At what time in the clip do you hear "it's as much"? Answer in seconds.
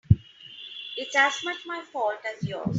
0.97-1.59